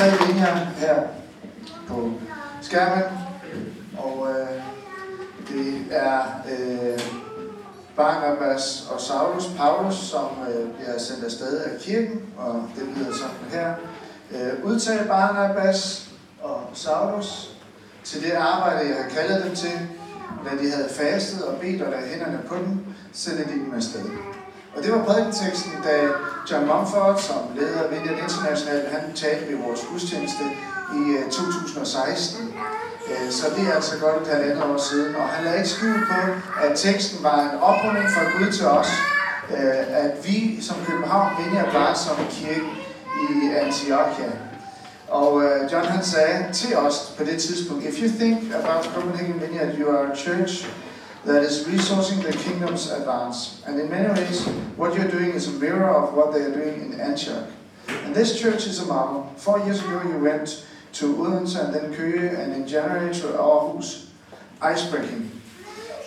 [0.00, 1.02] tre linjer her
[1.88, 2.12] på
[2.60, 3.04] skærmen,
[3.98, 4.62] og øh,
[5.48, 6.20] det er
[6.50, 7.00] øh,
[7.96, 13.50] Barnabas og Saulus, Paulus, som øh, bliver sendt afsted af kirken, og det lyder sådan
[13.50, 13.74] her.
[14.30, 16.10] Øh, udtag Barnabas
[16.42, 17.56] og Saulus
[18.04, 19.88] til det arbejde, jeg har kaldet dem til,
[20.44, 22.78] da de havde fastet og bedt og lagde hænderne på dem,
[23.12, 24.04] sendte de dem afsted.
[24.76, 25.94] Og det var prædikenteksten, da
[26.50, 30.44] John Mumford, som leder af Vineyard International, han talte ved vores gudstjeneste
[30.98, 32.54] i øh, 2016.
[33.10, 35.14] Øh, så det er altså godt et halvandet år siden.
[35.14, 36.20] Og han lagde ikke skjul på,
[36.64, 38.90] at teksten var en oprunding fra Gud til os.
[39.50, 42.70] Øh, at vi som København Vineyard var som kirke
[43.30, 44.32] i Antiochia.
[45.08, 45.42] Og
[45.72, 49.96] John han sagde til os på det tidspunkt, If you think about Copenhagen Vineyard, you
[49.96, 50.66] are a church
[51.24, 53.62] that is resourcing the kingdom's advance.
[53.66, 56.92] And in many ways, what you're doing is a mirror of what they are doing
[56.92, 57.48] in Antioch.
[58.04, 59.32] And this church is a model.
[59.36, 64.06] Four years ago, you went to Odense and then Køge, and in January to Aarhus.
[64.60, 65.30] Icebreaking.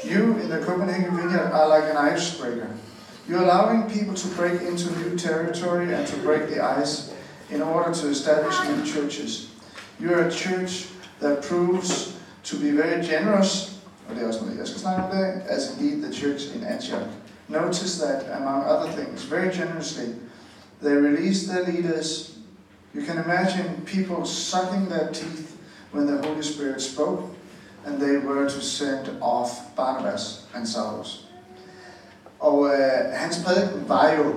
[0.04, 2.70] You in the Copenhagen Vineyard are like an icebreaker.
[3.28, 7.14] You're allowing people to break into new territory and to break the ice
[7.50, 9.52] in order to establish new churches.
[10.00, 10.88] You're a church
[11.20, 13.73] that proves to be very generous
[14.10, 16.56] og det er også noget, jeg skal snakke om dag, altså, as indeed the church
[16.56, 17.08] in Antioch.
[17.48, 20.08] Notice that, among other things, very generously,
[20.82, 22.32] they released their leaders.
[22.96, 25.52] You can imagine people sucking their teeth
[25.94, 27.22] when the Holy Spirit spoke,
[27.86, 31.28] and they were to send off Barnabas and Saulus.
[32.40, 34.34] Og øh, hans prædiken var jo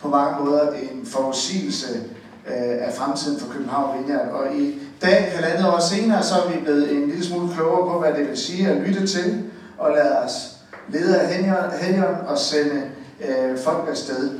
[0.00, 2.04] på mange måder en forudsigelse
[2.46, 6.60] øh, af fremtiden for København Vineyard, og i dag, halvandet år senere, så er vi
[6.64, 9.42] blevet en lille smule klogere på, hvad det vil sige at lytte til,
[9.78, 10.54] og lade os
[10.88, 11.28] lede af
[11.80, 12.82] Helligånden og sende
[13.28, 14.30] øh, folk afsted.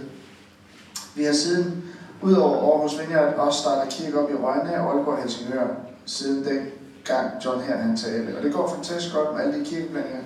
[1.14, 1.84] Vi har siden,
[2.22, 5.66] udover Aarhus Vineyard, også startet kirke op i Rønne og Aalborg Helsingør,
[6.06, 6.66] siden den
[7.04, 8.36] gang John her han talte.
[8.36, 10.20] Og det går fantastisk godt med alle de kirkeblandinger.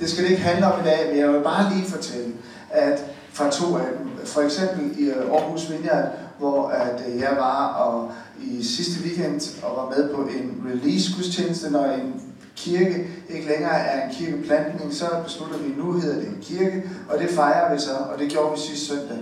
[0.00, 2.32] Det skal det ikke handle om i dag, men jeg vil bare lige fortælle,
[2.70, 6.06] at fra to af dem, for eksempel i øh, Aarhus Vineyard,
[6.40, 8.12] hvor at øh, jeg var og
[8.42, 12.22] i sidste weekend og var med på en release gudstjeneste, når en
[12.56, 17.18] kirke ikke længere er en kirkeplantning, så beslutter vi, nu hedder det en kirke, og
[17.18, 19.18] det fejrer vi så, og det gjorde vi sidste søndag.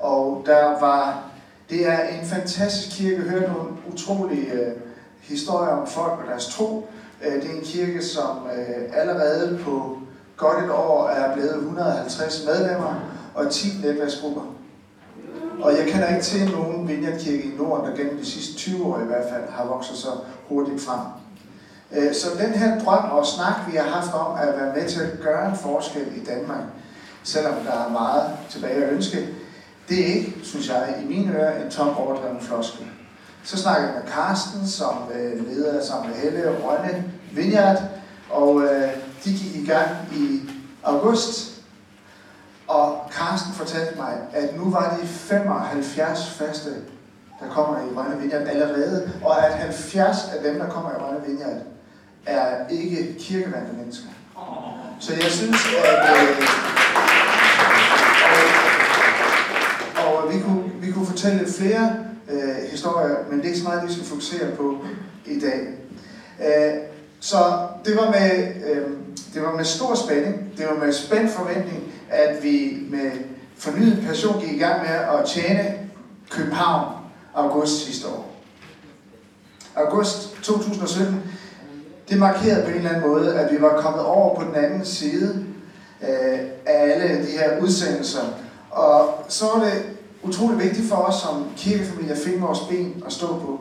[0.00, 1.22] Og der var,
[1.70, 4.72] det er en fantastisk kirke, hørte nogle utrolige øh,
[5.20, 6.88] historier om folk og deres tro.
[7.24, 9.98] Øh, det er en kirke, som øh, allerede på
[10.36, 12.94] godt et år er blevet 150 medlemmer
[13.34, 14.61] og 10 netværksgrupper.
[15.62, 19.00] Og jeg kender ikke til nogen vineyardkirke i Norden, der gennem de sidste 20 år
[19.00, 20.08] i hvert fald har vokset så
[20.48, 21.00] hurtigt frem.
[21.92, 25.00] Øh, så den her drøm og snak, vi har haft om at være med til
[25.00, 26.64] at gøre en forskel i Danmark,
[27.22, 29.28] selvom der er meget tilbage at ønske,
[29.88, 32.86] det er ikke, synes jeg, i mine ører en tom overdreven floskel.
[33.44, 37.82] Så snakkede jeg med Carsten, som øh, leder sammen med Helle og Rønne Vineyard,
[38.30, 38.90] og øh,
[39.24, 40.40] de gik i gang i
[40.82, 41.52] august
[42.66, 46.70] og Carsten fortalte mig, at nu var de 75 faste,
[47.40, 51.26] der kommer i Rønne Vineyard allerede, og at 70 af dem, der kommer i Rønne
[51.26, 51.62] Vineyard,
[52.26, 54.08] er ikke kirkevandte mennesker.
[55.00, 56.16] Så jeg synes, at...
[56.16, 56.48] Øh,
[60.06, 61.96] og, og vi, kunne, vi kunne fortælle lidt flere
[62.30, 64.84] øh, historier, men det er ikke så meget, vi skal fokusere på
[65.26, 65.68] i dag.
[66.46, 66.74] Øh,
[67.20, 67.36] så
[67.84, 68.90] det var, med, øh,
[69.34, 73.10] det var med stor spænding, det var med spændt forventning, at vi med
[73.56, 75.74] fornyet passion gik i gang med at tjene
[76.30, 76.94] København
[77.34, 78.32] august sidste år.
[79.76, 81.22] August 2017,
[82.08, 84.84] det markerede på en eller anden måde, at vi var kommet over på den anden
[84.84, 85.44] side
[86.02, 88.22] øh, af alle de her udsendelser.
[88.70, 89.82] Og så var det
[90.22, 93.60] utrolig vigtigt for os som kirkefamilie at finde vores ben at stå på.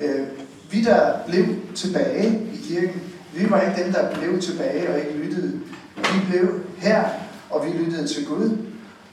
[0.00, 0.26] Øh,
[0.70, 3.02] vi, der blev tilbage i kirken,
[3.34, 5.60] vi var ikke dem, der blev tilbage og ikke lyttede.
[5.96, 7.08] Vi blev her
[7.50, 8.58] og vi lyttede til Gud,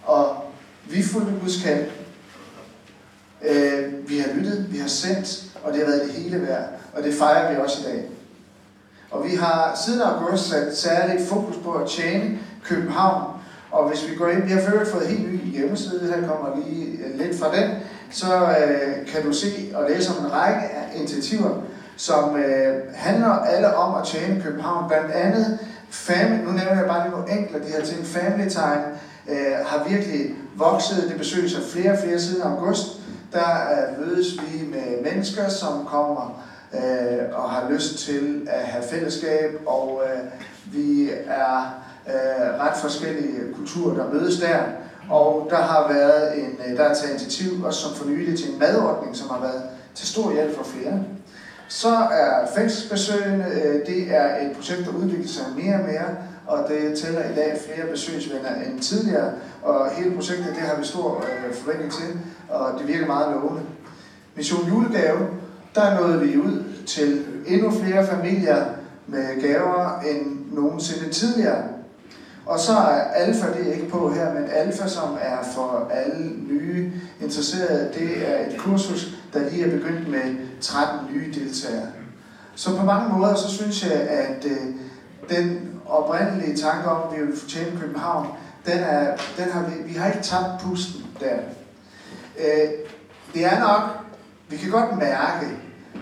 [0.03, 0.35] og
[0.89, 1.85] vi fulgte Guds kald.
[3.41, 7.03] Øh, vi har lyttet, vi har sendt, og det har været det hele værd, og
[7.03, 8.03] det fejrer vi også i dag.
[9.11, 13.31] Og vi har siden august sat særligt fokus på at tjene København,
[13.71, 16.97] og hvis vi går ind, vi har før fået helt ny hjemmeside, her kommer lige
[16.97, 17.71] øh, lidt fra den,
[18.11, 21.61] så øh, kan du se og læse om en række af initiativer,
[21.97, 24.87] som øh, handler alle om at tjene København.
[24.87, 25.59] Blandt andet
[25.89, 28.05] Family, nu nævner jeg bare lige nogle enkelte af de her ting.
[28.05, 28.85] Family Time
[29.29, 31.09] øh, har virkelig vokset.
[31.09, 32.87] Det besøges af flere og flere siden august.
[33.33, 36.43] Der øh, mødes vi med mennesker, som kommer
[36.73, 40.19] øh, og har lyst til at have fællesskab, og øh,
[40.73, 41.75] vi er
[42.07, 44.59] øh, ret forskellige kulturer, der mødes der.
[45.09, 48.53] Og der har været en, øh, der er taget initiativ også som for nylig til
[48.53, 49.63] en madordning, som har været
[49.95, 51.03] til stor hjælp for flere.
[51.67, 56.05] Så er fængselsbesøgene, øh, det er et projekt, der udvikler sig mere og mere,
[56.47, 59.31] og det tæller i dag flere besøgsvenner end tidligere,
[59.63, 62.19] og hele projektet det har vi stor øh, forventning til,
[62.49, 63.61] og det virker meget lovende.
[64.35, 65.19] Mission Julegave,
[65.75, 68.65] der nåede vi ud til endnu flere familier
[69.07, 71.63] med gaver end nogensinde tidligere.
[72.45, 76.31] Og så er Alfa, det er ikke på her, men Alfa, som er for alle
[76.47, 76.91] nye
[77.21, 81.87] interesserede, det er et kursus, der lige er begyndt med 13 nye deltagere.
[82.55, 84.75] Så på mange måder, så synes jeg, at øh,
[85.29, 88.27] den oprindelige tanke om, at vi vil fortjene København,
[88.65, 91.35] den, er, den har vi, vi har ikke tabt pusten der.
[92.39, 92.69] Øh,
[93.33, 93.81] det er nok,
[94.49, 95.45] vi kan godt mærke,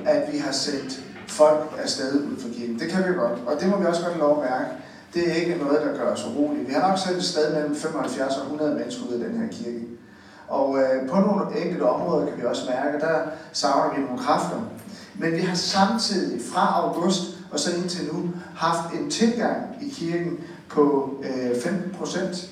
[0.06, 2.80] at vi har sendt folk afsted ud for kirken.
[2.80, 4.72] Det kan vi godt, og det må vi også godt lov at mærke.
[5.14, 6.66] Det er ikke noget, der gør os urolige.
[6.66, 9.48] Vi har nok sendt et sted mellem 75 og 100 mennesker ud af den her
[9.48, 9.82] kirke.
[10.54, 13.16] Og øh, på nogle enkelte områder kan vi også mærke, der
[13.52, 14.58] savner vi nogle kræfter.
[15.16, 17.22] Men vi har samtidig fra august
[17.52, 20.40] og så indtil nu haft en tilgang i kirken
[20.70, 22.50] på øh, 15 procent.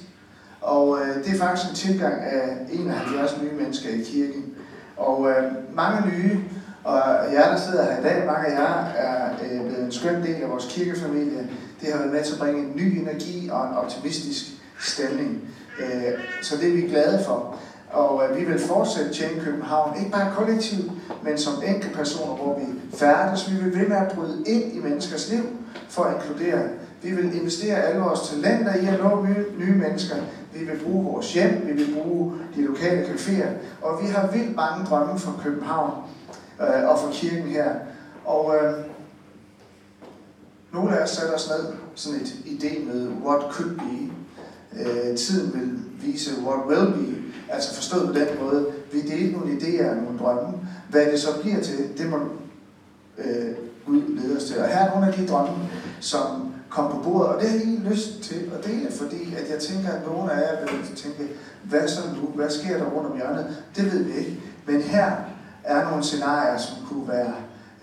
[0.61, 4.43] Og øh, det er faktisk en tilgang af 71 nye mennesker i kirken.
[4.97, 5.43] Og øh,
[5.73, 6.39] mange nye,
[6.83, 7.01] og
[7.33, 10.43] jer, der sidder her i dag, mange af jer er øh, blevet en skøn del
[10.43, 11.49] af vores kirkefamilie.
[11.81, 14.45] Det har været med til at bringe en ny energi og en optimistisk
[14.79, 15.41] stemning.
[15.79, 17.57] Øh, så det er vi glade for.
[17.91, 20.91] Og øh, vi vil fortsætte tjene København, ikke bare kollektivt,
[21.23, 22.65] men som enkelte personer, hvor vi
[22.97, 23.51] færdes.
[23.51, 25.43] Vi vil ved med at bryde ind i menneskers liv
[25.89, 26.69] for at inkludere.
[27.03, 30.15] Vi vil investere alle vores talenter i at nå nye, nye mennesker.
[30.53, 33.49] Vi vil bruge vores hjem, vi vil bruge de lokale caféer.
[33.81, 35.91] Og vi har vildt mange drømme for København
[36.61, 37.71] øh, og for kirken her.
[38.25, 38.73] Og øh,
[40.73, 44.11] nogle af os sætter os ned sådan et idé med what could be.
[44.79, 47.20] Øh, tiden vil vise what will be.
[47.51, 50.53] Altså forstået på den måde, vi deler nogle idéer og nogle drømme.
[50.89, 52.17] Hvad det så bliver til, det må
[53.17, 53.55] øh,
[53.85, 54.59] Gud lede os til.
[54.59, 55.55] Og her er nogle af de drømme,
[55.99, 59.49] som kom på bordet, og det har jeg lige lyst til at dele, fordi at
[59.49, 61.33] jeg tænker, at nogle af jer vil tænke,
[61.63, 63.63] hvad så nu, hvad sker der rundt om hjørnet?
[63.75, 64.39] Det ved vi ikke.
[64.67, 65.11] Men her
[65.63, 67.33] er nogle scenarier, som kunne være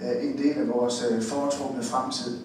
[0.02, 2.38] øh, en del af vores øh, foretrukne fremtid.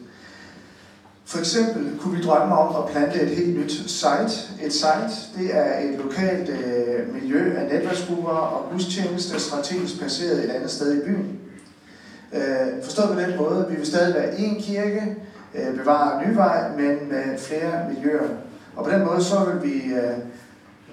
[1.26, 4.66] For eksempel kunne vi drømme om at plante et helt nyt site.
[4.66, 10.50] Et site, det er et lokalt øh, miljø af netværksgrupper og gudstjeneste strategisk placeret et
[10.50, 11.40] andet sted i byen.
[12.34, 15.16] Øh, forstået på den måde, vi vil stadig være en kirke,
[15.56, 18.30] øh, bevare Nyvej, men med flere miljøer.
[18.76, 20.18] Og på den måde så vil vi øh,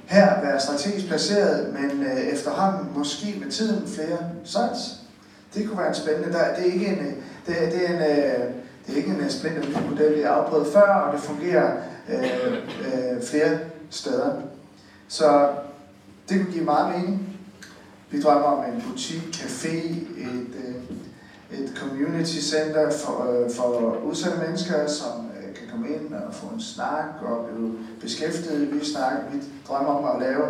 [0.07, 5.01] her være strategisk placeret, men øh, efterhånden måske med tiden flere sites.
[5.55, 6.33] Det kunne være en spændende.
[6.33, 7.13] Der, det er ikke en, øh,
[7.47, 8.55] det, det er en, øh,
[8.91, 11.77] det er ikke en splinter ny model, vi har afprøvet før, og det fungerer
[12.09, 13.59] øh, øh, flere
[13.91, 14.33] steder.
[15.09, 15.49] Så
[16.29, 17.37] det kunne give meget mening.
[18.11, 19.77] Vi drømmer om en butik, café,
[20.19, 26.15] et, øh, et community center for, øh, for udsatte mennesker, som øh, kan komme ind
[26.15, 28.75] og få en snak og blive beskæftiget.
[28.75, 30.47] Vi snakker, vi drømmer om at lave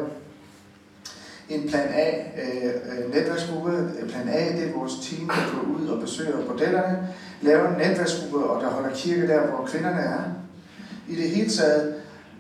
[1.48, 2.10] en plan A
[2.42, 3.90] øh, øh, netværksgruppe.
[4.08, 7.08] Plan A, det er vores team, der går ud og besøger bordellerne,
[7.40, 10.20] laver en netværksgruppe, og der holder kirke der, hvor kvinderne er.
[11.08, 11.94] I det hele taget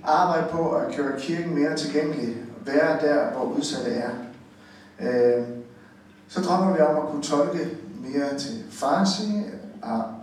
[0.04, 2.36] arbejde på at gøre kirken mere tilgængelig,
[2.66, 4.10] være der, hvor udsatte er.
[5.00, 5.44] Øh,
[6.28, 7.68] så drømmer vi om at kunne tolke
[8.00, 9.42] mere til farsi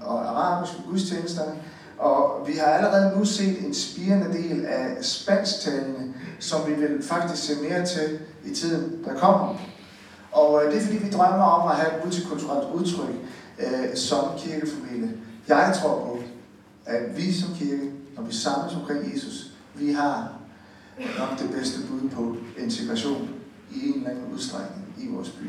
[0.02, 1.52] og arabisk gudstjenesterne,
[1.98, 7.44] og vi har allerede nu set en spirende del af spansktalende, som vi vil faktisk
[7.44, 9.56] se mere til i tiden, der kommer.
[10.32, 13.16] Og øh, det er fordi, vi drømmer om at have et multikulturelt udtryk
[13.60, 15.14] øh, som kirkefamilie.
[15.48, 16.24] Jeg tror på,
[16.86, 20.34] at vi som kirke, når vi samles omkring Jesus, vi har
[21.20, 23.30] nok det bedste bud på integration
[23.72, 25.46] i en eller anden udstrækning i vores by.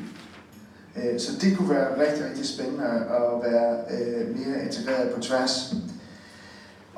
[0.96, 5.74] Øh, så det kunne være rigtig, rigtig spændende at være øh, mere integreret på tværs.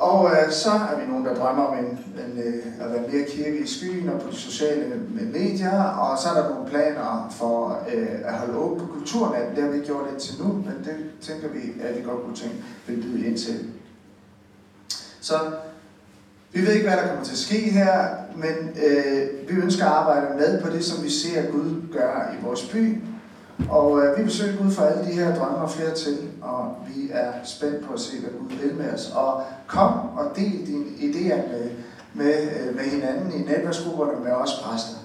[0.01, 3.25] Og øh, så er vi nogen, der drømmer om en, en, øh, at være mere
[3.29, 5.03] kirke i skyen og på de sociale
[5.33, 9.57] medier, og så er der nogle planer for øh, at holde åben på kulturnat.
[9.57, 12.37] Det har vi ikke gjort indtil nu, men det tænker vi, at vi godt kunne
[12.37, 13.69] tænke vil byde ind til.
[15.21, 15.35] Så
[16.53, 19.93] vi ved ikke, hvad der kommer til at ske her, men øh, vi ønsker at
[19.93, 22.99] arbejde med på det, som vi ser Gud gøre i vores by,
[23.69, 27.11] og øh, vi besøger Gud for alle de her drømme og flere til, og vi
[27.13, 29.13] er spændt på at se, hvad Gud vil med os.
[29.15, 31.71] Og kom og del dine idéer med,
[32.15, 34.97] med, øh, med hinanden i netværksgrupperne med os præster.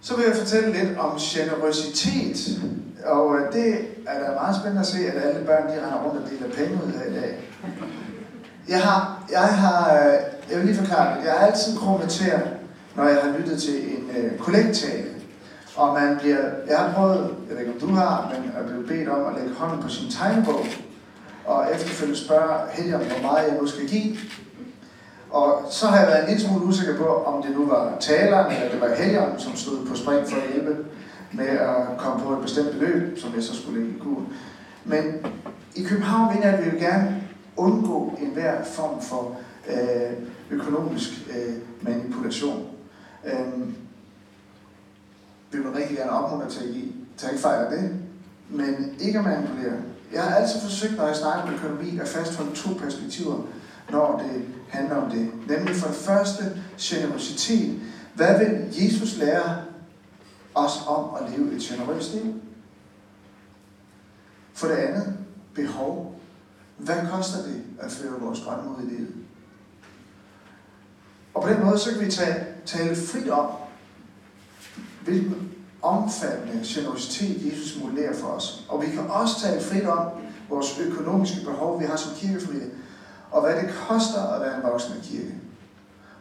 [0.00, 2.60] Så vil jeg fortælle lidt om generøsitet.
[3.04, 3.74] Og øh, det
[4.06, 6.80] er da meget spændende at se, at alle børn de render rundt og deler penge
[6.86, 7.40] ud her i dag.
[8.68, 10.12] Jeg har, jeg har, øh,
[10.50, 12.48] jeg vil lige forklare det, jeg har altid kommenteret,
[12.96, 15.17] når jeg har lyttet til en øh, kollegtale,
[15.78, 18.86] og man bliver, jeg har prøvet, jeg ved ikke om du har, men at blive
[18.86, 20.64] bedt om at lægge hånden på sin tegnbog,
[21.44, 24.16] og efterfølgende spørge Helion, hvor meget jeg nu skal give.
[25.30, 28.52] Og så har jeg været en lille smule usikker på, om det nu var taleren,
[28.52, 30.76] eller det var Helion, som stod på spring for at hjælpe
[31.32, 34.22] med at komme på et bestemt beløb, som jeg så skulle lægge i kur.
[34.84, 35.04] Men
[35.74, 37.22] i København vil jeg, at vi vil gerne
[37.56, 39.36] undgå enhver form for
[39.68, 40.12] øh,
[40.50, 42.66] økonomisk øh, manipulation.
[43.26, 43.68] Øh,
[45.50, 46.92] vil man rigtig gerne opmuntre til at give.
[47.16, 47.90] Tag ikke fejl af det.
[48.50, 49.76] Men ikke at manipulere.
[50.12, 53.42] Jeg har altid forsøgt, når jeg snakker om økonomi, at fastholde to perspektiver,
[53.90, 55.30] når det handler om det.
[55.48, 57.80] Nemlig for det første, generositet.
[58.14, 59.62] Hvad vil Jesus lære
[60.54, 62.34] os om at leve et generøst liv?
[64.54, 65.16] For det andet,
[65.54, 66.20] behov.
[66.76, 69.14] Hvad koster det at føre vores drømme ud i livet?
[71.34, 73.50] Og på den måde, så kan vi tale, tale frit om,
[75.08, 75.48] hvilken
[75.82, 78.64] omfattende generositet Jesus modellerer for os.
[78.68, 80.06] Og vi kan også tale frit om
[80.48, 82.70] vores økonomiske behov, vi har som kirkefamilie,
[83.30, 85.34] og hvad det koster at være en voksen kirke.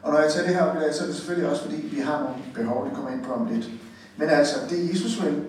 [0.03, 1.75] Og når jeg tager det her op i dag, så er det selvfølgelig også, fordi
[1.75, 3.69] vi har nogle behov, det kommer ind på om lidt.
[4.17, 5.43] Men altså, det Jesus vil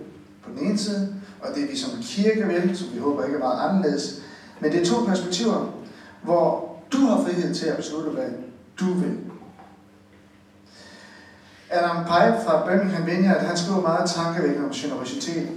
[0.44, 3.38] på den ene side, og det vi som kirke vil, som vi håber ikke er
[3.38, 4.22] meget anderledes.
[4.60, 5.72] Men det er to perspektiver,
[6.22, 8.28] hvor du har frihed til at beslutte, hvad
[8.80, 9.18] du vil.
[11.70, 15.48] Adam Pipe fra Birmingham Vineyard, han skriver meget tankevækkende om generositet.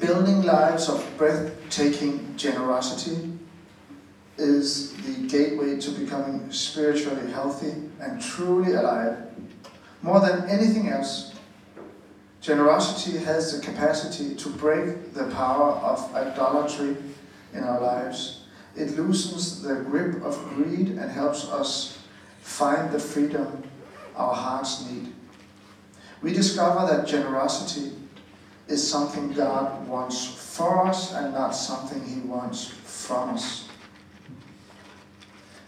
[0.00, 3.16] Building lives of breathtaking generosity
[4.38, 9.16] is the gateway to becoming spiritually healthy and truly alive.
[10.02, 11.34] More than anything else,
[12.42, 16.96] generosity has the capacity to break the power of idolatry
[17.54, 18.44] in our lives.
[18.76, 21.98] It loosens the grip of greed and helps us
[22.40, 23.46] find the freedom
[24.20, 25.12] our hearts need.
[26.22, 27.92] We discover that generosity
[28.68, 33.68] is something God wants for us and not something He wants from us.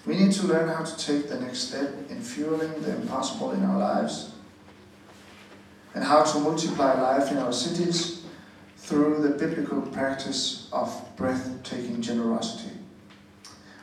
[0.05, 3.65] We need to learn how to take the next step in fueling the impossible in
[3.65, 4.33] our lives
[5.95, 8.23] and how to multiply life in our cities
[8.77, 12.77] through the biblical practice of breathtaking generosity.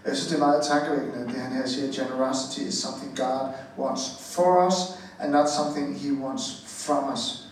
[0.05, 4.17] Jeg synes, det er meget tankevækkende, det han her siger, generosity is something God wants
[4.19, 4.73] for us,
[5.19, 7.49] and not something he wants from us.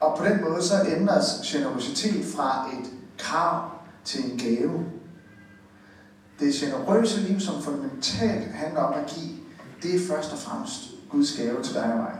[0.00, 3.70] Og på den måde så ændres generositet fra et krav
[4.04, 4.84] til en gave.
[6.40, 9.36] Det generøse liv, som fundamentalt handler om at give,
[9.82, 10.80] det er først og fremmest
[11.10, 12.12] Guds gave til dig og mig.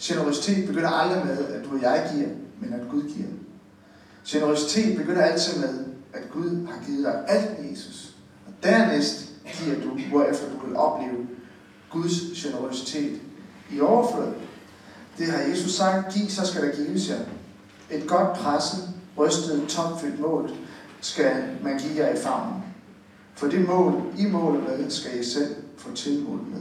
[0.00, 2.28] Generositet begynder aldrig med, at du og jeg giver,
[2.60, 3.28] men at Gud giver.
[4.26, 8.14] Generositet begynder altid med, at Gud har givet dig alt Jesus.
[8.46, 11.26] Og dernæst giver du, hvorefter du vil opleve
[11.90, 13.20] Guds generositet
[13.70, 14.32] i overflod.
[15.18, 17.18] Det har Jesus sagt, giv, så skal der gives jer.
[17.90, 18.88] Et godt presset,
[19.18, 20.50] rystet, tomfyldt mål
[21.00, 22.64] skal man give jer i favnen.
[23.34, 26.60] For det mål, I måler med, skal I selv få tilmål med.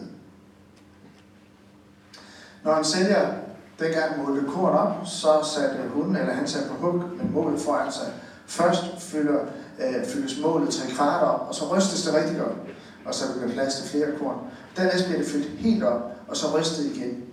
[2.63, 3.34] Når en sælger
[3.79, 7.91] dengang målte korn op, så satte hun, eller han satte på hug med målet foran
[7.91, 8.13] sig.
[8.51, 9.39] Først fylder,
[9.79, 12.58] øh, fyldes målet tre kvart op, og så rystes det rigtig godt,
[13.05, 14.36] og så bliver plads til flere korn.
[14.77, 17.24] Dernæst bliver det fyldt helt op, og så rystet igen.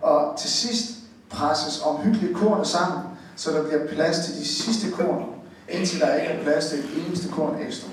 [0.00, 0.90] Og til sidst
[1.30, 3.00] presses omhyggeligt kornet sammen,
[3.36, 5.24] så der bliver plads til de sidste korn,
[5.68, 7.88] indtil der ikke er plads til et eneste korn ekstra.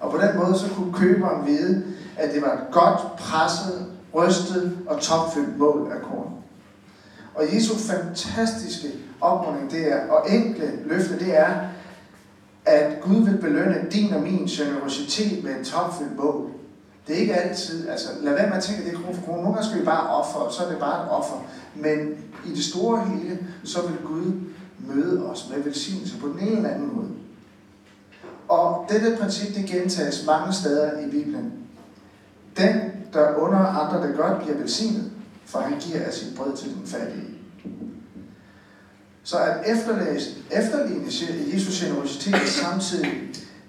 [0.00, 1.84] Og på den måde så kunne køberen vide,
[2.16, 6.32] at det var et godt presset, rystet og topfyldt mål af korn.
[7.34, 8.88] Og Jesu fantastiske
[9.24, 11.50] opmuntring det er, og enkle løfte, det er,
[12.64, 16.50] at Gud vil belønne din og min generositet med et topfyldt mål.
[17.06, 19.22] Det er ikke altid, altså lad være med at tænke, at det er krone for
[19.22, 19.42] krone.
[19.42, 21.44] Nogle gange skal vi bare ofre, så er det bare et offer.
[21.74, 21.98] Men
[22.46, 24.32] i det store hele, så vil Gud
[24.78, 27.08] møde os med velsignelse på den ene eller anden måde.
[28.48, 31.52] Og dette princip, det gentages mange steder i Bibelen.
[32.56, 32.80] Den,
[33.12, 35.10] der under andre det godt, bliver velsignet,
[35.46, 37.33] for han giver af sit brød til den fattige.
[39.24, 41.06] Så at efterlæse, efterligne
[41.54, 43.10] Jesus generositet er samtidig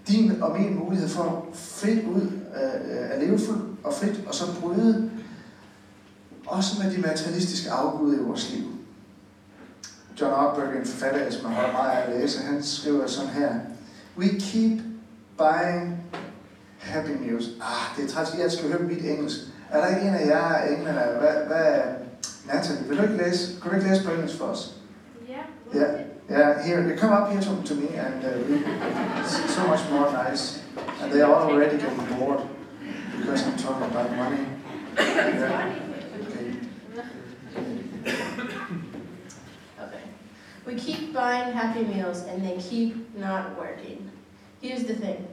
[0.08, 4.46] din og min mulighed for frit ud øh, at leve fuldt og frit, og så
[4.62, 5.12] bryde
[6.48, 8.64] også med de materialistiske afgud i vores liv.
[10.22, 13.56] John Ortberg, en forfatter, som jeg har meget af at læse, han skriver sådan her.
[14.18, 14.82] We keep
[15.38, 15.98] buying
[16.78, 17.44] happy news.
[17.62, 19.38] Ah, det er træt, jeg skal høre mit engelsk.
[19.70, 21.20] Er der ikke en af jer englænder?
[21.20, 21.82] Hvad, hvad,
[22.54, 24.76] Natalie, vil du ikke læse, kan du ikke læse på engelsk for os?
[25.76, 26.04] Yeah.
[26.30, 26.64] Yeah.
[26.64, 28.64] Here, you come up here to, to me, and uh, we,
[29.22, 30.64] it's so much more nice.
[31.02, 32.42] And they are already getting bored
[33.18, 34.46] because I'm talking about money.
[34.98, 35.76] Yeah.
[36.30, 36.56] Okay.
[39.82, 40.04] Okay.
[40.66, 44.10] We keep buying Happy Meals and they keep not working.
[44.62, 45.28] Here's the thing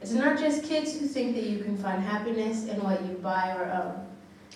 [0.00, 3.56] it's not just kids who think that you can find happiness in what you buy
[3.56, 4.06] or own.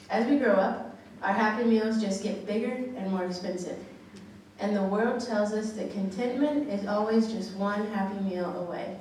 [0.08, 3.78] As we grow up, our Happy Meals just get bigger and more expensive.
[4.62, 8.96] And the world tells us that contentment is always just one Happy Meal away.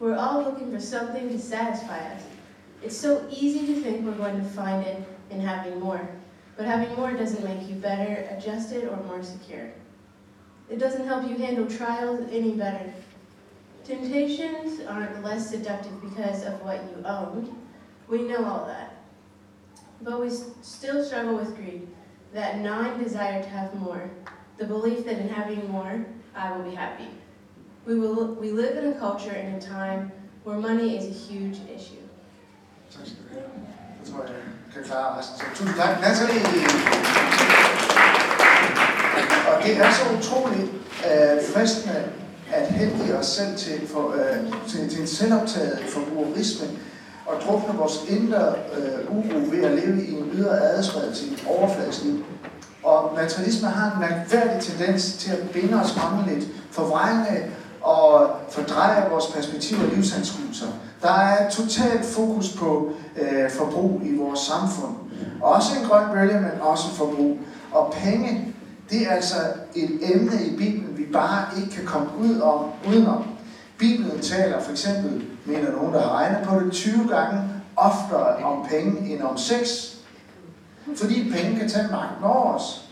[0.00, 2.24] We're all looking for something to satisfy us.
[2.82, 6.06] It's so easy to think we're going to find it in having more.
[6.56, 9.70] But having more doesn't make you better adjusted or more secure.
[10.68, 12.92] It doesn't help you handle trials any better.
[13.84, 17.54] Temptations aren't less seductive because of what you owned.
[18.08, 18.96] We know all that.
[20.02, 20.30] But we
[20.62, 21.86] still struggle with greed,
[22.34, 24.10] that gnawing desire to have more,
[24.58, 26.04] the belief that in having more,
[26.34, 27.08] I will be happy.
[27.86, 30.12] We, will, we live in a culture and a time
[30.44, 32.02] where money is a huge issue.
[32.94, 34.34] Jeg tror, jeg
[34.74, 35.38] kan klare resten.
[35.38, 36.40] Så tusind tak, Natalie.
[39.48, 40.70] Og det er så utroligt
[41.06, 42.04] øh, fristende
[42.52, 45.06] at hente os selv til, for, øh, til, til en
[47.26, 51.44] og drukne vores indre øh, uro ved at leve i en ydre adspredelse, til et
[51.46, 52.00] overfladisk.
[52.82, 57.46] Og materialisme har en mærkværdig tendens til at binde os åndeligt, forvrænge
[57.82, 60.66] og fordreje vores perspektiv og livsanskuelser.
[61.02, 64.94] Der er totalt fokus på øh, forbrug i vores samfund.
[65.40, 67.38] Også en grøn bølge, men også forbrug.
[67.72, 68.54] Og penge,
[68.90, 69.36] det er altså
[69.74, 73.24] et emne i Bibelen, vi bare ikke kan komme ud om, udenom.
[73.78, 77.42] Bibelen taler for eksempel, mener nogen, der har regnet på det, 20 gange
[77.76, 79.66] oftere om penge end om sex.
[80.96, 82.82] Fordi penge kan tage magten over os.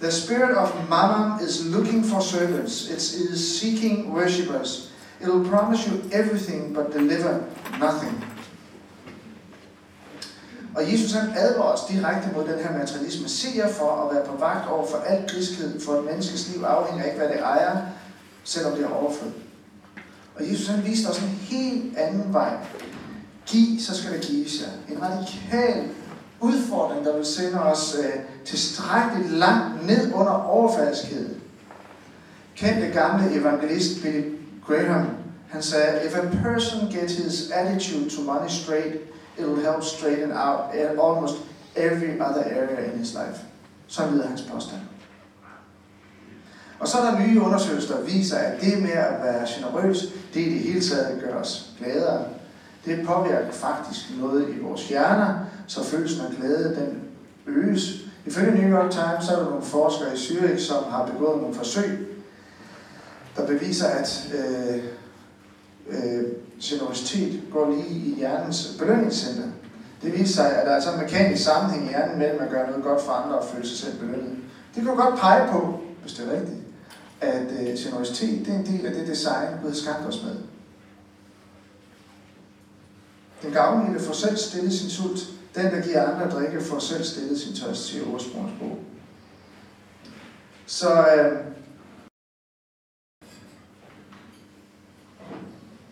[0.00, 2.90] The spirit of mammon is looking for servants.
[2.90, 4.92] It's, it is seeking worshippers.
[5.20, 7.38] It will promise you everything but deliver
[7.80, 8.24] nothing.
[10.74, 13.28] Og Jesus han advarer os direkte mod den her materialisme.
[13.28, 16.64] Se jer for at være på vagt over for al griskhed, for et menneskes liv
[16.64, 17.76] afhænger ikke, hvad det ejer,
[18.44, 19.32] selvom det er overflod.
[20.34, 22.56] Og Jesus han viste os en helt anden vej.
[23.46, 24.94] Giv, så skal der gives jer.
[24.94, 25.88] En radikal
[26.40, 31.36] udfordring, der vil sende os øh, tilstrækkeligt langt ned under overfaldskedet.
[32.56, 34.24] Kendte gamle evangelist Billy
[34.66, 35.06] Graham,
[35.48, 38.94] han sagde, if a person gets his attitude to money straight,
[39.38, 41.34] it will help straighten out eh, almost
[41.76, 43.40] every other area in his life.
[43.86, 44.80] Så lyder hans påstand.
[46.82, 49.98] Og så er der nye undersøgelser, der viser, at det med at være generøs,
[50.34, 52.24] det i det hele taget gør os gladere.
[52.84, 55.34] Det påvirker faktisk noget i vores hjerner,
[55.66, 57.00] så følelsen af glæde, den
[57.46, 57.94] øges.
[58.26, 61.54] Ifølge New York Times, så er der nogle forskere i Zürich, som har begået nogle
[61.54, 62.08] forsøg,
[63.36, 64.82] der beviser, at øh,
[65.88, 66.24] øh,
[66.62, 69.48] generositet går lige i hjernens belønningscenter.
[70.02, 72.70] Det viser sig, at der er altså en mekanisk sammenhæng i hjernen mellem at gøre
[72.70, 74.36] noget godt for andre og føle sig selv belønnet.
[74.74, 76.61] Det kan du godt pege på, hvis det er rigtigt,
[77.22, 80.36] at øh, generositet det er en del af det design, Gud har skabt os med.
[83.42, 85.18] Den gavmilde får selv stillet sin sult.
[85.54, 88.78] Den, der giver andre drikke, får selv stillet sin tørst, siger ordsprogens bog.
[90.66, 91.46] Så øh,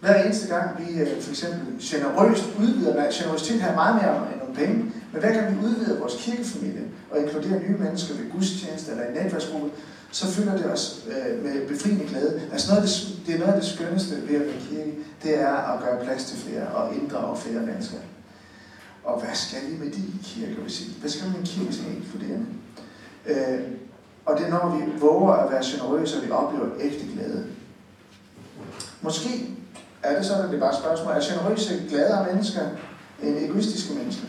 [0.00, 4.40] hver eneste gang vi øh, for eksempel generøst udvider, hvad generøsitet har meget mere end
[4.40, 4.74] nogle penge,
[5.12, 9.14] men hver gang vi udvider vores kirkefamilie og inkluderer nye mennesker ved gudstjeneste eller i
[9.14, 9.70] netværksgruppe,
[10.10, 12.42] så fylder det os øh, med befriende glæde.
[12.52, 15.40] Altså noget af det, det er noget af det skønneste ved at være kirke, det
[15.40, 17.98] er at gøre plads til flere og inddrage flere mennesker.
[19.04, 20.90] Og hvad skal vi med de kirker, hvis sige?
[21.00, 22.46] Hvad skal vi med en kirke, hvis ikke inkluderende?
[23.26, 23.60] Øh,
[24.26, 27.46] og det er når vi våger at være generøse, og vi oplever ægte glæde.
[29.00, 29.28] Måske
[30.02, 31.12] er det sådan, at det er bare et spørgsmål.
[31.12, 32.60] Er generøse gladere mennesker
[33.22, 34.26] end egoistiske mennesker?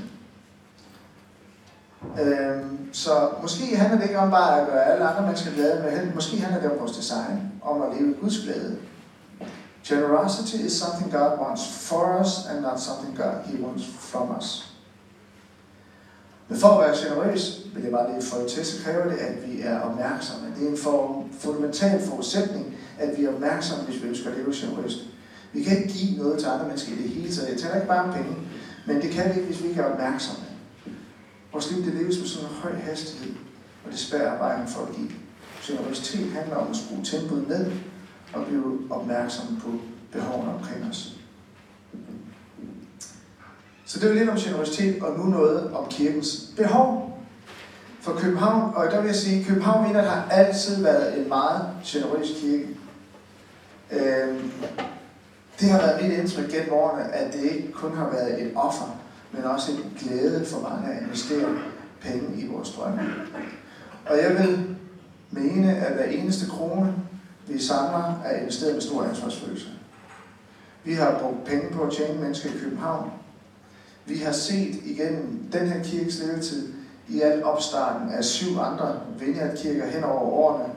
[2.21, 6.15] Øhm, så måske handler det ikke om bare at gøre alle andre mennesker glade, men
[6.15, 8.77] måske handler det om vores design, om at leve i Guds glæde.
[9.87, 14.71] Generosity is something God wants for us, and not something God He wants from us.
[16.47, 19.47] Men for at være generøs, vil jeg bare lige få til, så kræver det, at
[19.47, 20.47] vi er opmærksomme.
[20.59, 24.51] Det er en for, fundamental forudsætning, at vi er opmærksomme, hvis vi ønsker at leve
[24.53, 24.97] generøst.
[25.53, 27.49] Vi kan ikke give noget til andre mennesker i det hele taget.
[27.49, 28.37] Jeg taler ikke bare om penge,
[28.85, 30.50] men det kan vi ikke, hvis vi ikke er opmærksomme.
[31.51, 33.33] Vores liv det leves med sådan en høj hastighed,
[33.85, 35.09] og det spærrer vejen for at give.
[35.63, 37.71] Generøsitet handler om at skrue tempoet ned
[38.33, 39.71] og blive opmærksom på
[40.11, 41.15] behovene omkring os.
[43.85, 47.19] Så det var lidt om generøsitet, og nu noget om kirkens behov.
[48.01, 51.69] For København, og der vil jeg sige, at København mener, har altid været en meget
[51.85, 52.67] generøs kirke.
[53.91, 54.43] Øh,
[55.59, 59.00] det har været mit indtryk gennem årene, at det ikke kun har været et offer,
[59.33, 61.49] men også en glæde for mange at investere
[62.01, 63.01] penge i vores drømme.
[64.05, 64.75] Og jeg vil
[65.31, 66.95] mene, at hver eneste krone,
[67.47, 69.67] vi samler, er investeret med stor ansvarsfølelse.
[70.83, 73.11] Vi har brugt penge på at tjene mennesker i København.
[74.05, 76.73] Vi har set igennem den her kirkes levetid
[77.07, 80.73] i alt opstarten af syv andre vineyardkirker hen over årene,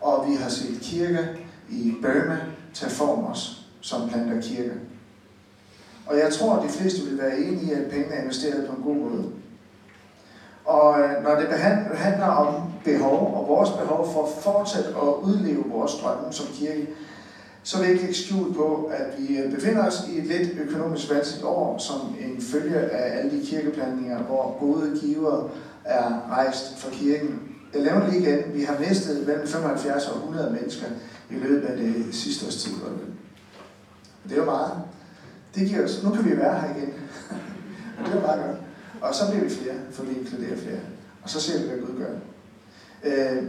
[0.00, 1.24] og vi har set kirker
[1.68, 2.40] i Burma
[2.74, 4.74] tage form os som planter kirker.
[6.06, 8.76] Og jeg tror, at de fleste vil være enige i, at pengene er investeret på
[8.76, 9.24] en god måde.
[10.64, 11.48] Og øh, når det
[11.94, 16.88] handler om behov og vores behov for at fortsætte at udleve vores drømme som kirke,
[17.62, 20.58] så vil jeg ikke lægge skjul på, at vi øh, befinder os i et lidt
[20.60, 25.48] økonomisk vanskeligt år, som en følge af alle de kirkeplantninger, hvor gode giver
[25.84, 27.40] er rejst fra kirken.
[27.74, 28.54] Jeg laver lige igen.
[28.54, 30.86] Vi har mistet mellem 75 og 100 mennesker
[31.30, 32.72] i løbet af det sidste års tid.
[34.24, 34.72] Det er jo meget.
[35.56, 36.94] Det giver os, nu kan vi være her igen.
[38.04, 38.56] det var meget godt.
[39.00, 40.80] Og så bliver vi flere, for vi inkluderer flere.
[41.22, 42.14] Og så ser vi, hvad Gud gør.
[43.04, 43.44] Øh,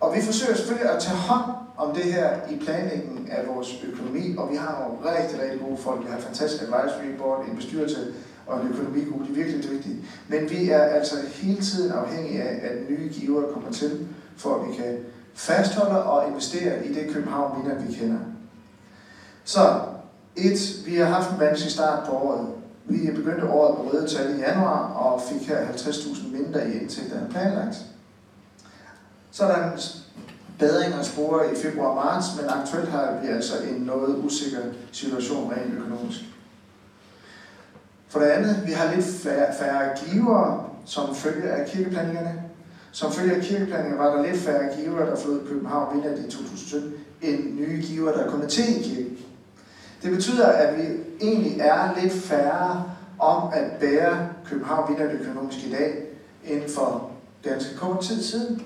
[0.00, 4.34] og vi forsøger selvfølgelig at tage hånd om det her i planlægningen af vores økonomi,
[4.38, 6.00] og vi har nogle rigtig, rigtig gode folk.
[6.04, 8.14] Vi har et fantastisk advisory board, en bestyrelse
[8.46, 9.26] og en økonomigruppe.
[9.26, 10.04] De er virkelig dygtige.
[10.28, 14.68] Men vi er altså hele tiden afhængige af, at nye giver kommer til, for at
[14.68, 14.98] vi kan
[15.34, 18.18] fastholde og investere i det København vi kender.
[19.44, 19.80] Så
[20.36, 22.48] et, vi har haft en vanskelig start på året.
[22.84, 27.20] Vi begyndte året på røde tal i januar og fik her 50.000 mindre i indtægter
[27.20, 27.76] end planlagt.
[29.30, 29.78] Så er der en
[30.58, 34.60] bedring og spore i februar og marts, men aktuelt har vi altså en noget usikker
[34.92, 36.20] situation rent økonomisk.
[38.08, 42.42] For det andet, vi har lidt færre, færre givere, som følge af kirkeplanningerne.
[42.92, 46.92] Som følge af kirkeplanningerne var der lidt færre givere, der i København vinder i 2017,
[47.22, 49.18] end nye giver, der er kommet til i kirken.
[50.06, 50.82] Det betyder, at vi
[51.20, 52.84] egentlig er lidt færre
[53.18, 56.02] om at bære København vinder økonomisk i dag,
[56.44, 57.10] end for
[57.42, 58.62] ganske kort tid siden.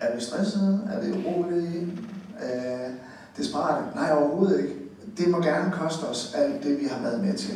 [0.00, 0.90] Er vi stressede?
[0.92, 1.82] Er vi urolige?
[2.42, 2.88] Øh, er
[3.36, 3.84] desperate?
[3.94, 4.74] Nej, overhovedet ikke.
[5.18, 7.54] Det må gerne koste os alt det, vi har været med til.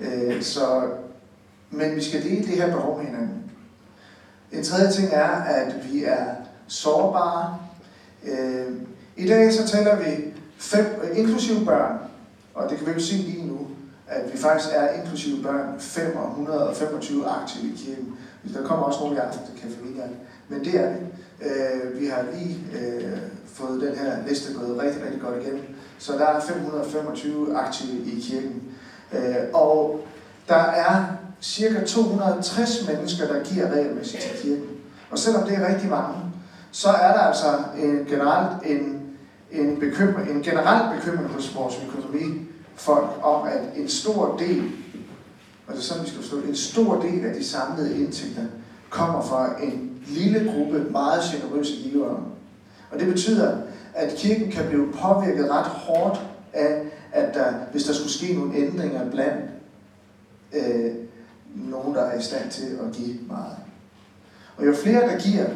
[0.00, 0.90] Øh, så,
[1.70, 3.50] men vi skal dele det her behov med hinanden.
[4.52, 6.26] En tredje ting er, at vi er
[6.66, 7.58] sårbare.
[8.24, 8.72] Øh,
[9.16, 11.98] I dag så taler vi fem, øh, inklusive børn,
[12.54, 13.66] og det kan vi jo se lige nu,
[14.08, 18.16] at vi faktisk er inklusive børn 525 aktive i kirken.
[18.54, 19.86] Der kommer også nogle i aften til Café
[20.48, 20.98] men det er vi.
[21.46, 25.62] Øh, vi har lige øh, fået den her liste gået rigtig, rigtig godt igennem.
[25.98, 28.62] Så der er 525 aktive i kirken.
[29.12, 30.00] Øh, og
[30.48, 31.04] der er
[31.42, 34.68] cirka 260 mennesker, der giver regelmæssigt til kirken.
[35.10, 36.14] Og selvom det er rigtig mange,
[36.72, 37.46] så er der altså
[37.78, 39.02] en, generelt en,
[39.56, 44.62] en, bekymring, en generel bekymring hos vores økonomi folk om, at en stor del,
[45.66, 48.42] og det er sådan, vi skal forstå en stor del af de samlede indtægter
[48.90, 52.24] kommer fra en lille gruppe meget generøse givere.
[52.90, 53.56] Og det betyder,
[53.94, 56.20] at kirken kan blive påvirket ret hårdt
[56.52, 59.44] af, at der, hvis der skulle ske nogle ændringer blandt
[60.52, 60.94] øh,
[61.54, 63.56] nogen, der er i stand til at give meget.
[64.56, 65.46] Og jo flere, der giver,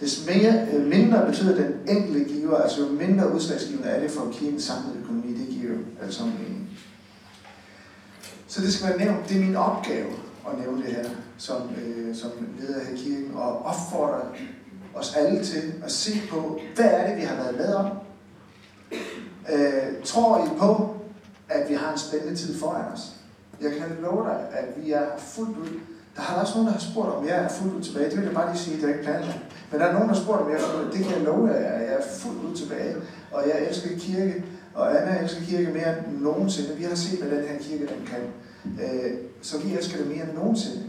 [0.00, 4.32] des mere, øh, mindre betyder den enkelte giver, altså jo mindre udslagsgivende er det for
[4.32, 6.78] kirkens samlede økonomi, det giver jo altså mening.
[8.46, 10.10] Så det skal være nævnt, det er min opgave
[10.48, 11.04] at nævne det her
[11.38, 12.30] som, øh, som
[12.60, 14.20] leder af kirken, og opfordre
[14.94, 17.90] os alle til at se på, hvad er det, vi har været med om?
[19.52, 20.96] Øh, tror I på,
[21.48, 23.00] at vi har en spændende tid foran os?
[23.60, 25.80] Jeg kan love dig, at vi er fuldt ud.
[26.16, 28.10] Der har også nogen, der har spurgt, om jeg er fuldt ud tilbage.
[28.10, 29.38] Det vil jeg bare lige sige, det er ikke planlagt.
[29.70, 30.92] Men der er nogen, der har spurgt, om jeg er fuldt.
[30.92, 32.94] Det kan jeg love jer, at jeg er fuldt ud tilbage.
[33.32, 36.76] Og jeg elsker kirke, og Anna elsker kirke mere end nogensinde.
[36.76, 38.22] Vi har set, hvad den her kirke den kan.
[38.84, 40.82] Øh, så vi elsker det mere end nogensinde.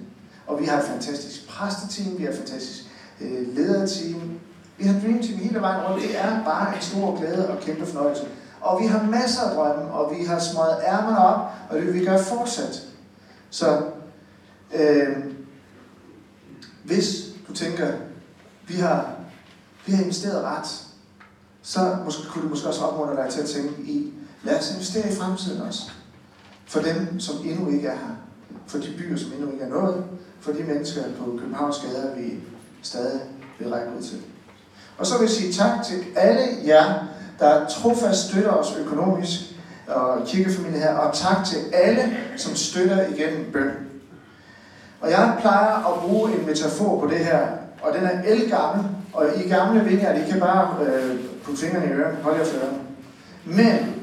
[0.48, 2.84] Og vi har et fantastisk præsteteam, vi har et fantastisk
[3.22, 4.40] øh, lederteam.
[4.78, 6.04] Vi har Dream Team hele vejen rundt.
[6.04, 8.24] Det er bare en stor glæde og kæmpe fornøjelse.
[8.62, 11.94] Og vi har masser af drømme, og vi har smøget ærmerne op, og det vil
[11.94, 12.84] vi gøre fortsat.
[13.50, 13.82] Så
[14.74, 15.18] øh,
[16.84, 17.92] hvis du tænker,
[18.68, 19.10] vi har,
[19.86, 20.68] vi har investeret ret,
[21.62, 25.12] så måske, kunne du måske også opmuntre dig til at tænke i, lad os investere
[25.12, 25.92] i fremtiden også.
[26.66, 28.16] For dem, som endnu ikke er her.
[28.68, 30.04] For de byer, som endnu ikke er nået.
[30.40, 32.40] For de mennesker på Københavns gader, vi
[32.82, 33.22] stadig
[33.60, 34.22] vil række ud til.
[34.98, 37.04] Og så vil jeg sige tak til alle jer,
[37.40, 39.32] der trofast støtter os økonomisk
[39.88, 43.72] og kirkefamilien her, og tak til alle, som støtter igennem bøn.
[45.06, 47.48] Og jeg plejer at bruge en metafor på det her,
[47.82, 51.90] og den er elgammel, og i gamle vinger, I kan bare øh, putte fingrene i
[51.90, 52.78] ørerne, hold jer for ørerne.
[53.46, 53.96] Men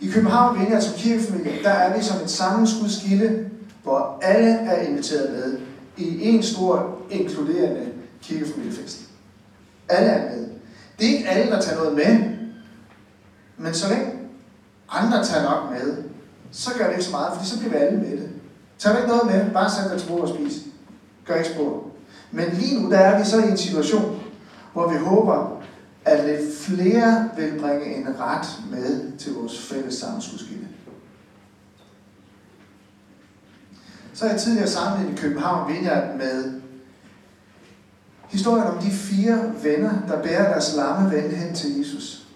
[0.00, 3.50] i København vinger som kirkefamilie, der er vi som et sammenskudsgilde,
[3.82, 5.58] hvor alle er inviteret med
[5.96, 7.86] i en stor, inkluderende
[8.22, 9.00] kirkefamiliefest.
[9.88, 10.48] Alle er med.
[10.98, 12.18] Det er ikke alle, der tager noget med,
[13.56, 14.06] men så længe
[14.90, 15.96] andre tager nok med,
[16.52, 18.28] så gør det ikke så meget, fordi så bliver vi alle med det.
[18.80, 20.58] Tag ikke noget med, bare sæt dig til bord og spis.
[21.26, 21.86] Gør ikke spor.
[22.30, 24.22] Men lige nu der er vi så i en situation,
[24.72, 25.62] hvor vi håber,
[26.04, 30.66] at lidt flere vil bringe en ret med til vores fælles sammenskudskilde.
[34.14, 36.60] Så har jeg tidligere sammenlignet København Vineyard med
[38.28, 42.26] historien om de fire venner, der bærer deres lamme ven hen til Jesus.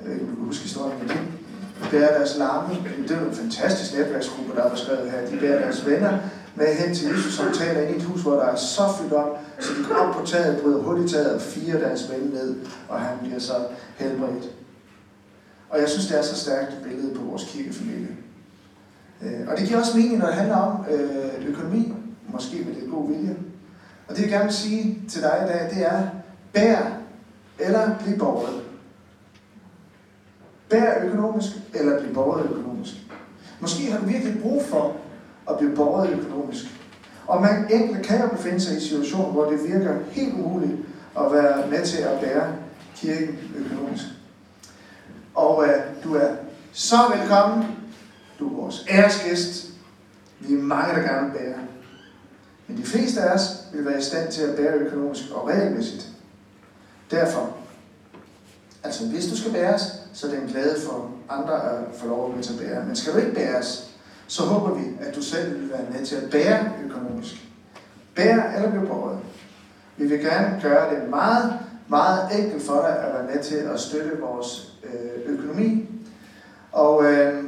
[0.00, 1.41] Jeg ved ikke, om du kan huske historien med det.
[1.90, 2.74] Bærer deres lamme,
[3.08, 5.26] det er jo en fantastisk netværksgruppe, der er beskrevet her.
[5.30, 6.18] De bærer deres venner
[6.54, 9.12] med hen til Jesus, som taler ind i et hus, hvor der er så fyldt
[9.12, 12.30] op, så de går op på taget, bryder hul i taget og firer deres ven
[12.30, 12.56] ned,
[12.88, 13.52] og han bliver så
[13.96, 14.50] helbredt.
[15.70, 18.16] Og jeg synes, det er så stærkt et billede på vores kirkefamilie.
[19.22, 21.94] Øh, og det giver også mening, når det handler om øh, økonomi,
[22.28, 23.36] måske med lidt god vilje.
[24.08, 26.02] Og det jeg gerne vil sige til dig i dag, det er,
[26.52, 26.78] bær
[27.58, 28.61] eller bliv borget.
[30.72, 32.92] Bær økonomisk eller blive borget økonomisk.
[33.60, 34.96] Måske har du virkelig brug for
[35.50, 36.64] at blive borget økonomisk.
[37.26, 40.72] Og man enkelt kan jo befinde sig i en situation, hvor det virker helt umuligt
[41.20, 42.54] at være med til at bære
[42.96, 44.04] kirken økonomisk.
[45.34, 46.28] Og øh, du er
[46.72, 47.66] så velkommen.
[48.38, 49.66] Du er vores æresgæst.
[50.40, 51.58] Vi er mange, der gerne bærer.
[52.66, 56.08] Men de fleste af os vil være i stand til at bære økonomisk og regelmæssigt.
[57.10, 57.50] Derfor,
[58.82, 62.52] altså hvis du skal bæres, så er en glæde for andre at få lov at
[62.60, 62.84] bære.
[62.86, 63.92] Men skal du ikke bæres,
[64.26, 67.48] så håber vi, at du selv vil være med til at bære økonomisk.
[68.14, 69.18] Bære eller blive båret.
[69.96, 73.80] Vi vil gerne gøre det meget, meget enkelt for dig at være med til at
[73.80, 75.88] støtte vores øh, økonomi.
[76.72, 77.44] Og øh,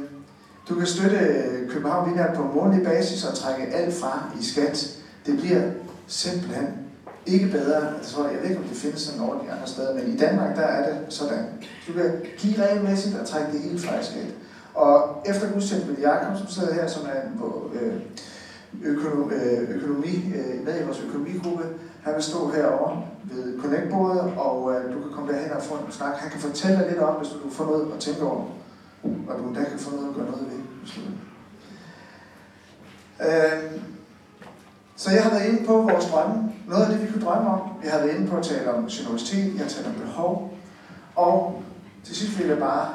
[0.69, 4.97] du kan støtte øh, København Vineyard på månedlig basis og trække alt fra i skat.
[5.25, 5.61] Det bliver
[6.07, 6.84] simpelthen
[7.25, 7.95] ikke bedre.
[7.97, 10.55] Altså, jeg ved ikke, om det findes sådan en ordning andre steder, men i Danmark,
[10.55, 11.45] der er det sådan.
[11.87, 14.33] Du kan give regelmæssigt og trække det hele fra skat.
[14.73, 17.93] Og efter gudstjenesten med Jakob, som sidder her, som er på øh,
[18.83, 21.63] økonom, øh, økonomi, øh, med i vores økonomigruppe,
[22.03, 23.93] han vil stå herovre ved connect
[24.37, 26.15] og øh, du kan komme derhen og få en snak.
[26.15, 28.45] Han kan fortælle dig lidt om, hvis du får noget at tænke over,
[29.03, 30.59] og du endda kan få noget at gøre noget ved.
[30.81, 31.01] Hvis du
[33.21, 33.81] øh,
[34.95, 36.51] så jeg har været inde på vores drømme.
[36.67, 37.61] Noget af det, vi kunne drømme om.
[37.83, 40.53] Jeg har været inde på at tale om generositet, jeg har talt om behov.
[41.15, 41.63] Og
[42.03, 42.87] til sidst vil jeg bare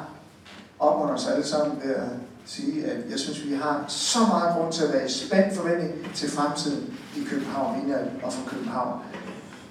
[0.79, 2.09] opmuntre os alle sammen ved at
[2.45, 6.13] sige, at jeg synes, vi har så meget grund til at være i spændt forventning
[6.15, 8.99] til fremtiden i København, Indland og for København.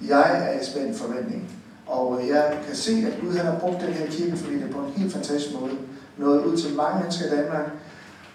[0.08, 1.50] Jeg er i spændt forventning,
[1.86, 5.12] og jeg kan se, at Gud han har brugt den her kirkefamilie på en helt
[5.12, 5.72] fantastisk måde.
[6.16, 7.70] Noget ud til mange mennesker i Danmark.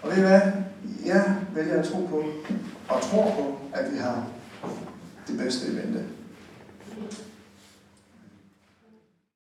[0.02, 0.40] Og ved I hvad?
[1.06, 2.24] Jeg vælger at tro på,
[2.88, 4.26] og tror på, at vi har
[5.28, 6.04] det bedste i vente.